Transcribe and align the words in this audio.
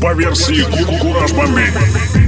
по 0.00 0.12
версии 0.14 0.62
Кураж 1.00 1.32
Бомбей. 1.32 2.27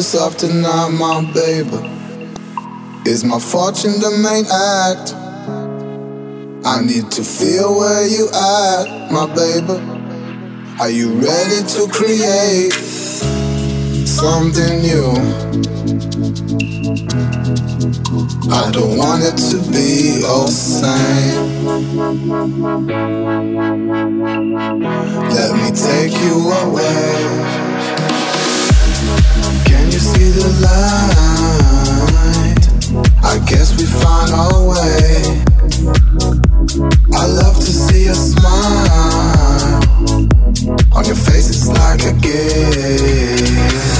of 0.00 0.34
tonight, 0.34 0.88
my 0.98 1.30
baby? 1.34 1.76
Is 3.04 3.22
my 3.22 3.38
fortune 3.38 4.00
the 4.00 4.10
main 4.24 4.46
act? 4.46 5.12
I 6.64 6.80
need 6.80 7.10
to 7.12 7.22
feel 7.22 7.78
where 7.78 8.06
you 8.06 8.26
at, 8.28 9.12
my 9.12 9.26
baby. 9.34 9.78
Are 10.80 10.88
you 10.88 11.12
ready 11.20 11.62
to 11.74 11.86
create 11.92 12.72
something 14.08 14.80
new? 14.80 15.12
I 18.50 18.70
don't 18.72 18.96
want 18.96 19.22
it 19.22 19.36
to 19.52 19.60
be 19.70 20.24
all 20.24 20.48
same. 20.48 21.66
Let 25.28 25.52
me 25.56 25.70
take 25.76 26.18
you 26.22 26.50
away 26.50 27.59
on 41.00 41.06
your 41.06 41.16
face. 41.16 41.48
It's 41.48 41.66
like 41.66 42.02
a 42.04 42.12
gift. 42.20 43.99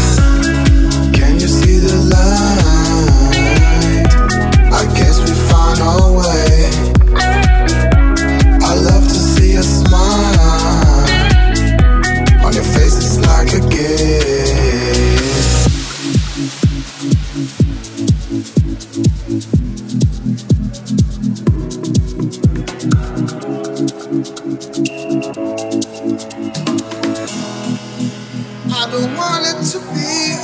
Be 28.90 30.35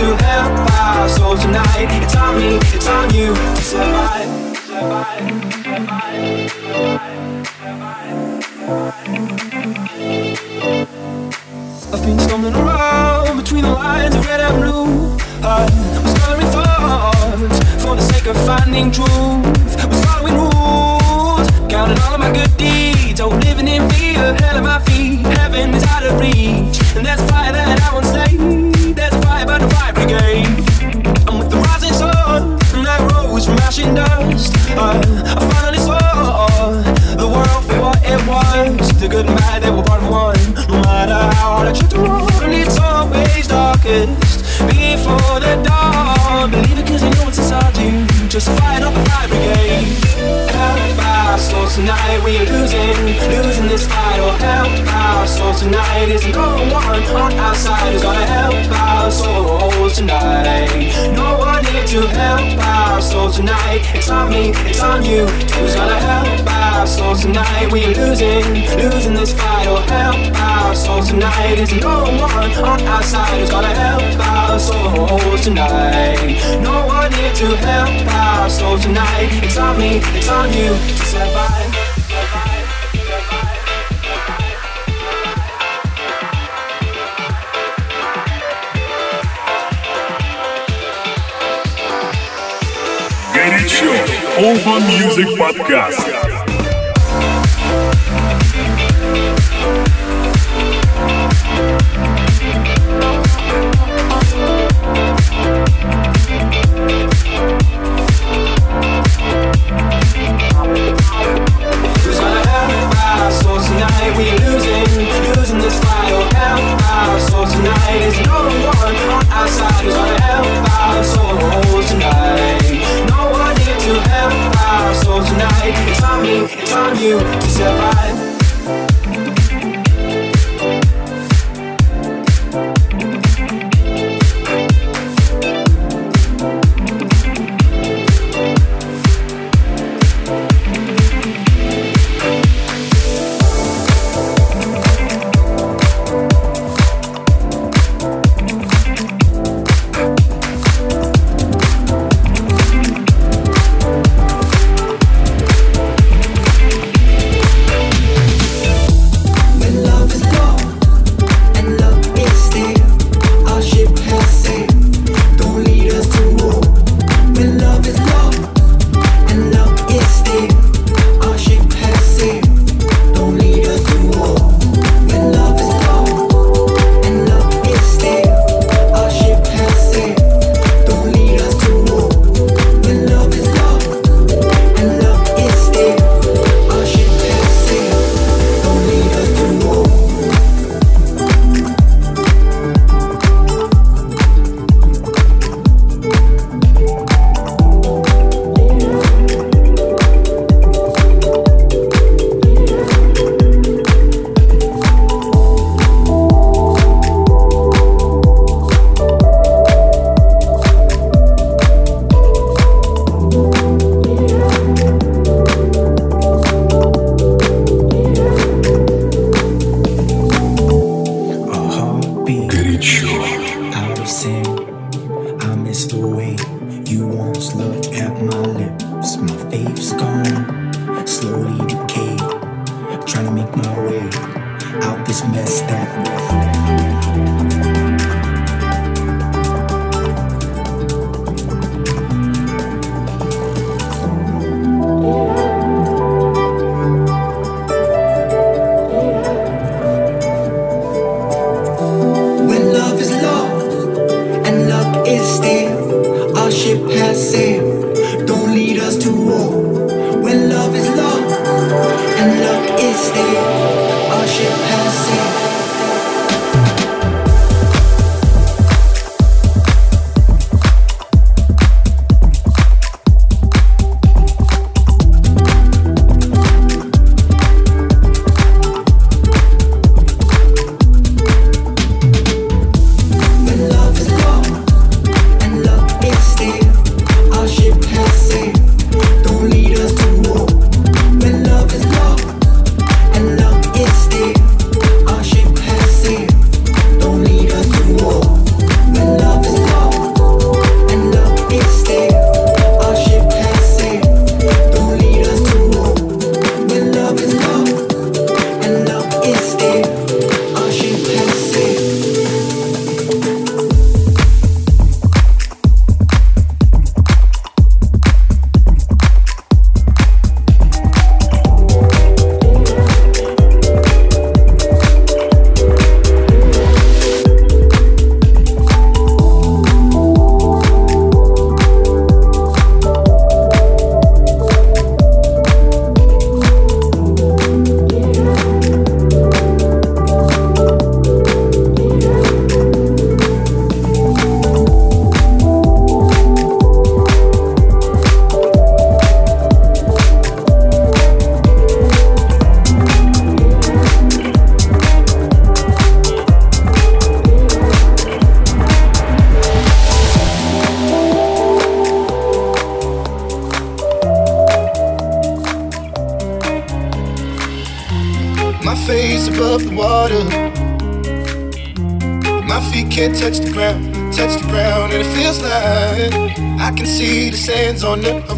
to 0.00 0.16
help 0.24 0.70
our 0.80 1.08
souls 1.10 1.40
tonight. 1.42 1.88
It's 2.02 2.16
on 2.16 2.34
me, 2.38 2.56
it's 2.56 2.88
on 2.88 3.12
you 3.12 3.34
to 3.34 3.56
survive, 3.56 4.56
survive, 4.56 5.60
survive, 5.60 6.50
I've 11.92 12.02
been 12.02 12.18
stumbling 12.18 12.54
around 12.54 13.36
between 13.36 13.64
the 13.64 13.72
lines 13.72 14.14
of 14.14 14.26
red 14.26 14.40
and 14.40 14.62
blue. 14.62 15.18
I 15.42 15.68
was 16.02 16.14
coloring 16.20 16.50
thoughts 16.56 17.58
for 17.84 17.94
the 17.94 18.02
sake 18.02 18.26
of 18.26 18.38
finding 18.46 18.90
truth. 18.90 19.06
Was 19.84 20.00
following 20.06 20.34
rules, 20.34 21.46
counting 21.68 21.98
all 22.04 22.14
of 22.14 22.20
my 22.20 22.32
good 22.32 22.56
deeds. 22.56 23.20
Oh, 23.20 23.28
living 23.28 23.68
in 23.68 23.90
fear, 23.90 24.32
hell 24.40 24.56
at 24.56 24.62
my 24.62 24.78
feet. 24.80 25.26
Heaven 25.36 25.74
is 25.74 25.84
out 25.84 26.04
of 26.04 26.18
reach, 26.18 26.80
and 26.96 27.06
a 27.06 27.18
fire 27.28 27.52
that 27.52 27.82
I 27.82 27.92
won't 27.92 28.06
stay. 28.06 28.69
There's 30.00 30.12
a 30.12 30.16
fire, 30.16 30.46
but 30.46 30.46
no 30.46 30.46
fire 30.46 30.46
brigade. 30.46 31.28
I'm 31.28 31.38
with 31.38 31.50
the 31.50 31.56
rising 31.56 31.92
sun 31.92 32.60
rose 33.12 33.46
from 33.46 33.58
ash 33.58 33.78
and 33.78 33.96
dust. 33.96 34.54
I, 34.70 34.98
I 34.98 35.50
finally 35.52 35.78
saw 35.78 36.72
the 37.16 37.26
world 37.26 37.64
for 37.64 37.80
what 37.80 37.98
it 38.04 38.20
was. 38.26 39.00
The 39.00 39.08
good 39.08 39.26
and 39.26 39.36
bad, 39.36 39.62
they 39.62 39.70
were 39.70 39.82
part 39.82 40.02
of 40.02 40.10
one. 40.10 40.38
No 40.68 40.82
matter 40.82 41.14
how 41.36 41.56
hard 41.56 41.68
I 41.68 41.72
try 41.72 41.88
to 41.88 42.50
it's 42.52 42.78
always 42.78 43.46
darkest 43.46 44.44
before 44.68 45.40
the 45.40 45.60
dawn. 45.64 46.50
Believe 46.50 46.78
it 46.78 46.86
cause 46.86 47.02
you 47.02 47.10
know 47.10 47.28
it's 47.28 47.38
inside 47.38 47.76
you. 47.78 48.06
Just 48.28 48.48
fight 48.58 48.82
up 48.82 48.94
the 48.94 49.04
fire 49.10 49.28
brigade. 49.28 49.86
Help 50.50 50.98
our 51.04 51.38
souls 51.38 51.74
tonight, 51.76 52.20
we 52.24 52.38
are 52.38 52.46
losing, 52.46 52.96
losing 53.30 53.68
this 53.68 53.86
fight. 53.86 54.20
Help 54.40 54.40
our 54.42 54.89
souls 55.50 55.62
tonight. 55.62 56.08
Is 56.08 56.26
no 56.28 56.48
one 56.72 57.02
on 57.22 57.32
our 57.38 57.54
side 57.54 57.92
who's 57.92 58.02
gonna 58.02 58.26
help 58.26 58.54
our 58.80 59.10
souls 59.10 59.96
tonight. 59.96 61.12
No 61.14 61.38
one 61.38 61.64
here 61.64 61.86
to 61.86 62.00
help 62.06 62.58
our 62.66 63.00
souls 63.00 63.36
tonight. 63.36 63.82
It's 63.94 64.10
on 64.10 64.30
me, 64.30 64.50
it's 64.70 64.80
on 64.80 65.04
you. 65.04 65.26
Who's 65.26 65.74
gonna 65.74 65.98
help 65.98 66.46
our 66.46 66.86
souls 66.86 67.22
tonight? 67.22 67.72
We 67.72 67.84
are 67.86 67.94
losing, 67.94 68.44
losing 68.78 69.14
this 69.14 69.32
fight. 69.32 69.66
Oh, 69.68 69.76
help 69.76 70.40
our 70.40 70.74
souls 70.74 71.08
tonight. 71.08 71.58
Is 71.58 71.72
no 71.74 72.02
one 72.02 72.52
on 72.70 72.80
our 72.86 73.02
side 73.02 73.40
who's 73.40 73.50
gonna 73.50 73.74
help 73.74 74.02
our 74.18 74.58
souls 74.58 75.40
tonight. 75.42 76.60
No 76.62 76.86
one 76.86 77.12
here 77.12 77.34
to 77.34 77.56
help 77.56 78.14
our 78.14 78.50
souls 78.50 78.82
tonight. 78.82 79.30
It's 79.42 79.56
on 79.56 79.78
me, 79.78 80.00
it's 80.16 80.28
on 80.28 80.52
you 80.52 80.70
to 80.70 81.04
survive. 81.12 81.49
Еще 93.80 93.88
Urban 94.36 94.82
Music 94.90 95.38
Podcast. 95.38 96.29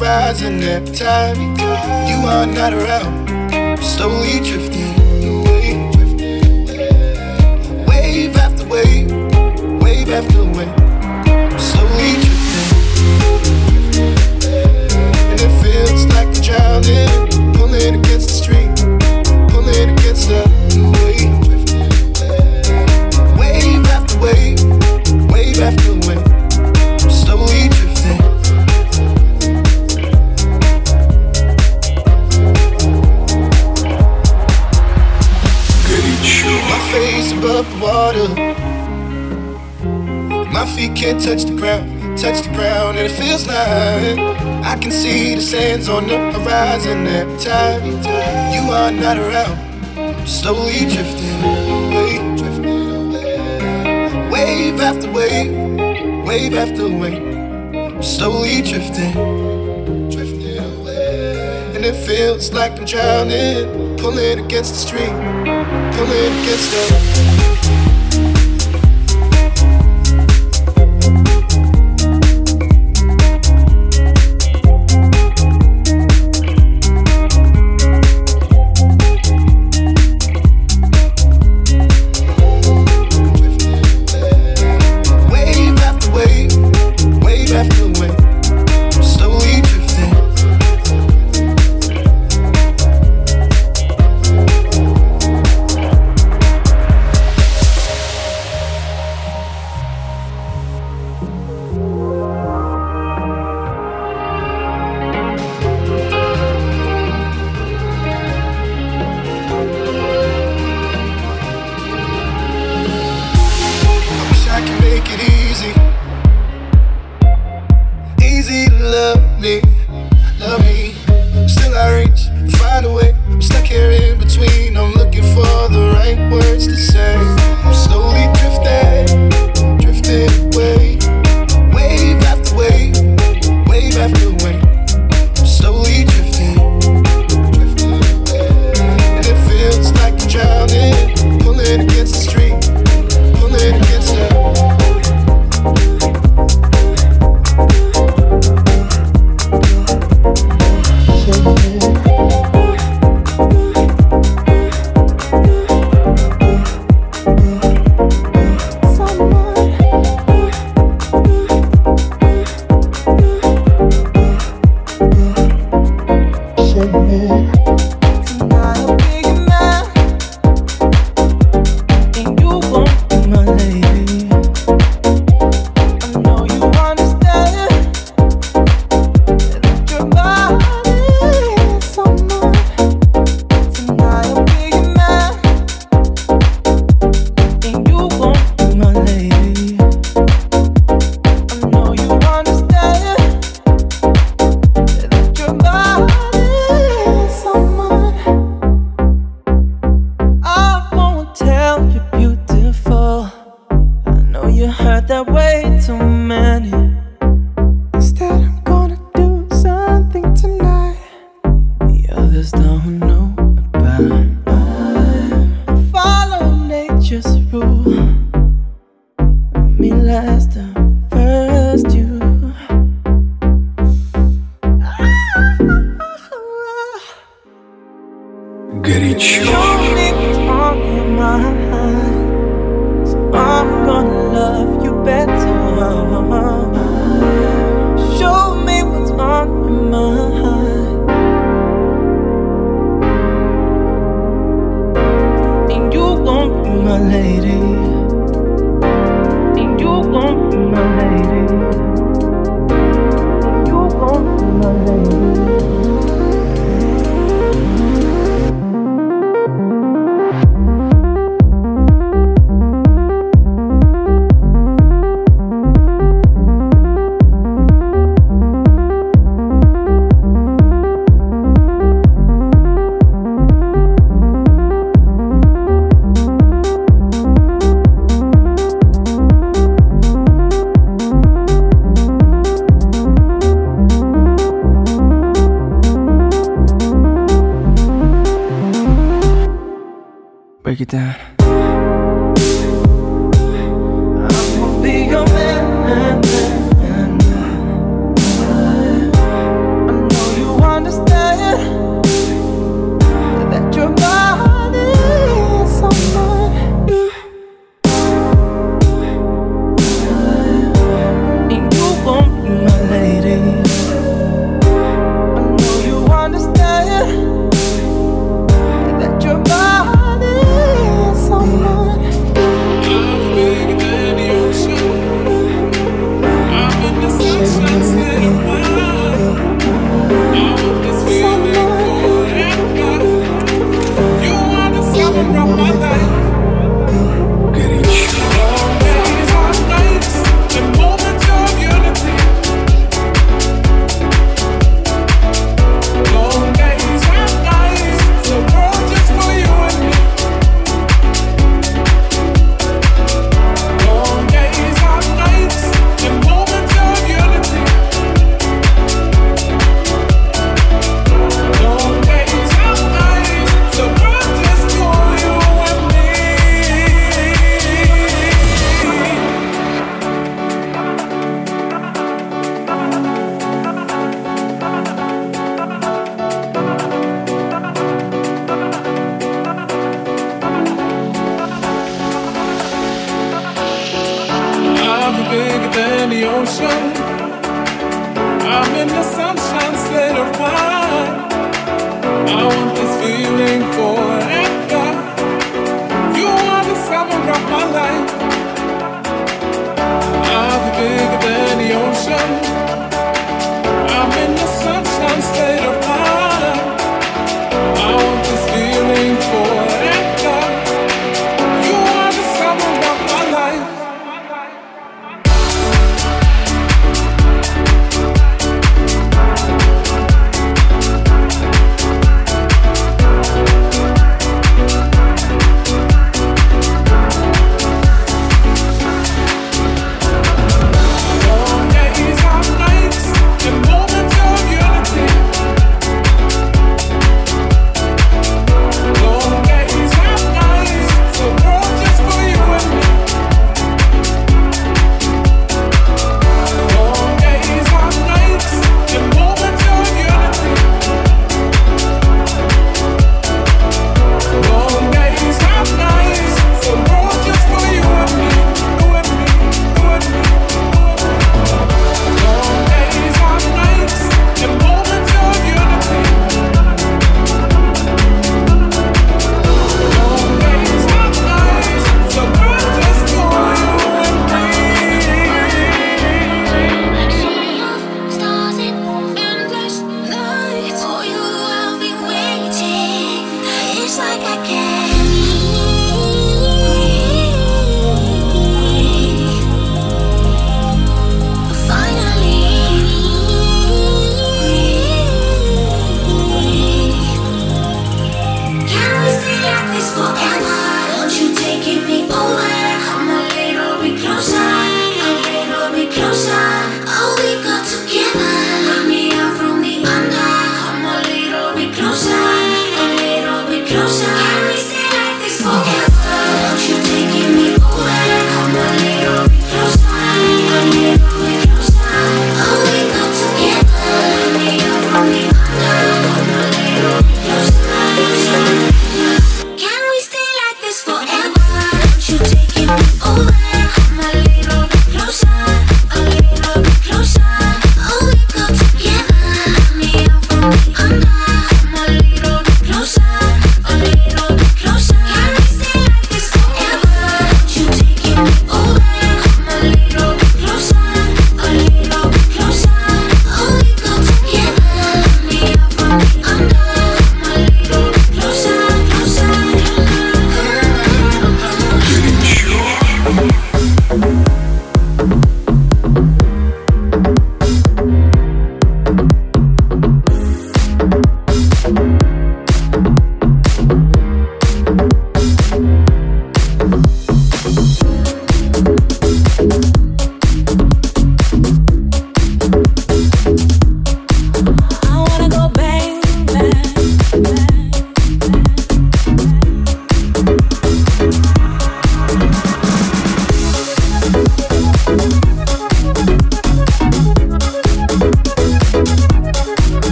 rising 0.00 0.62
at 0.64 0.94
time. 0.94 1.49
wave 54.60 54.80
after 54.80 55.10
wave, 55.10 56.26
wave 56.26 56.54
after 56.54 56.86
wave. 56.88 58.04
Slowly 58.04 58.60
drifting, 58.60 59.12
drifting 60.10 60.58
away. 60.58 61.72
And 61.74 61.84
it 61.84 61.96
feels 62.06 62.52
like 62.52 62.72
I'm 62.78 62.84
drowning, 62.84 63.96
pulling 63.96 64.44
against 64.44 64.72
the 64.72 64.80
stream, 64.80 65.16
pulling 65.94 66.32
against 66.42 66.70
the. 66.72 67.49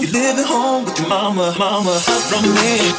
you 0.00 0.08
live 0.12 0.38
at 0.38 0.46
home 0.46 0.84
with 0.84 0.98
your 0.98 1.08
mama, 1.08 1.54
mama. 1.58 1.94
From 2.00 2.42
me. 2.58 2.90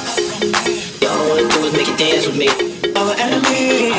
Y'all 1.02 1.30
wanna 1.30 1.50
do 1.52 1.60
is 1.68 1.74
make 1.74 1.88
you 1.88 1.98
dance 1.98 2.28
with 2.28 2.38
me. 2.38 2.48
Our 2.96 3.14
enemy. 3.20 3.92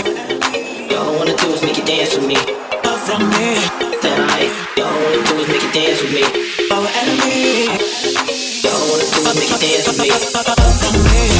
All 0.97 1.15
I 1.15 1.17
wanna 1.19 1.37
do 1.37 1.53
is 1.53 1.63
make 1.63 1.77
you 1.77 1.85
dance 1.85 2.17
with 2.17 2.27
me. 2.27 2.37
Up 2.37 2.99
from 3.07 3.23
me. 3.31 3.61
Tonight. 4.01 4.51
Y'all 4.77 4.89
wanna 4.89 5.23
do 5.29 5.35
is 5.43 5.49
make 5.49 5.63
you 5.63 5.73
dance 5.73 6.03
with 6.03 6.13
me. 6.17 6.25
Our 6.73 6.89
enemy. 7.01 7.69
All 8.65 8.73
I 8.73 8.89
wanna 8.91 9.05
do 9.13 9.21
is 9.29 9.35
make 9.37 9.51
you 9.51 9.59
dance 9.59 9.87
with 9.89 10.01
me. 10.01 10.11
Up 10.11 10.21
from 10.81 10.95
me. 11.05 11.38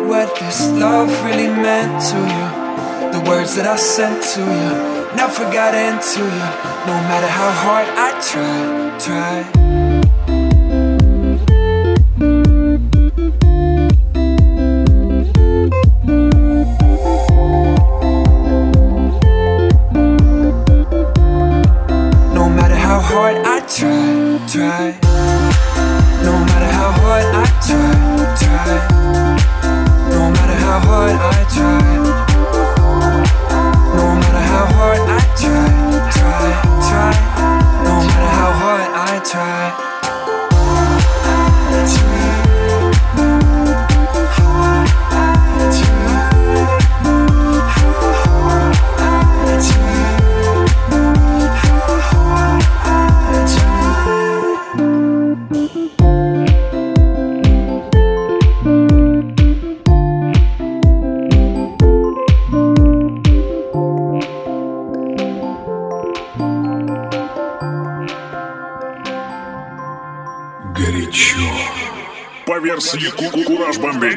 What 0.00 0.34
this 0.36 0.70
love 0.70 1.10
really 1.24 1.48
meant 1.48 2.02
to 2.10 2.16
you, 2.16 3.12
the 3.12 3.28
words 3.28 3.56
that 3.56 3.66
I 3.66 3.76
sent 3.76 4.22
to 4.34 4.40
you 4.40 4.92
never 5.16 5.44
got 5.52 5.74
into 5.74 6.20
you. 6.20 6.46
No 6.86 6.96
matter 7.08 7.26
how 7.28 7.50
hard 7.50 7.88
I 7.88 8.10
try, 8.20 8.98
try. 8.98 9.61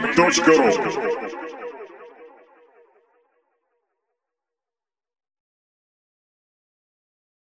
Горячо. 0.04 0.10
По 0.14 0.22
версии 0.22 0.40
kukurajbombi.ru 0.40 1.03